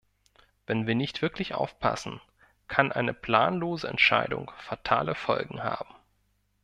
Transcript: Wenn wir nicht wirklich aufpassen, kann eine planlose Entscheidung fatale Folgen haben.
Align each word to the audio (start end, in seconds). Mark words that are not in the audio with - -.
Wenn 0.65 0.87
wir 0.87 0.95
nicht 0.95 1.21
wirklich 1.21 1.53
aufpassen, 1.53 2.21
kann 2.67 2.91
eine 2.91 3.13
planlose 3.13 3.87
Entscheidung 3.87 4.49
fatale 4.57 5.13
Folgen 5.13 5.61
haben. 5.61 5.93